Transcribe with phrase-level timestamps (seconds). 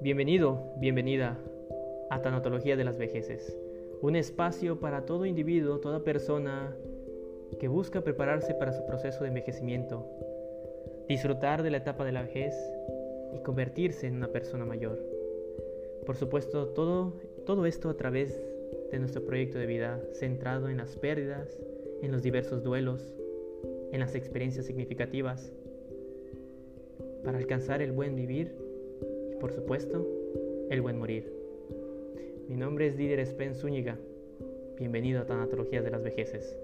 [0.00, 1.36] Bienvenido, bienvenida
[2.08, 3.58] a Tanatología de las Vejeces,
[4.00, 6.76] un espacio para todo individuo, toda persona
[7.58, 10.06] que busca prepararse para su proceso de envejecimiento,
[11.08, 12.54] disfrutar de la etapa de la vejez
[13.34, 15.00] y convertirse en una persona mayor.
[16.06, 18.40] Por supuesto, todo, todo esto a través
[18.92, 21.60] de nuestro proyecto de vida centrado en las pérdidas,
[22.02, 23.16] en los diversos duelos,
[23.90, 25.52] en las experiencias significativas,
[27.24, 28.67] para alcanzar el buen vivir
[29.38, 30.06] por supuesto
[30.70, 31.32] el buen morir.
[32.48, 33.96] Mi nombre es Didier Spen Zúñiga.
[34.78, 36.58] Bienvenido a Tanatologías de las Vejeces.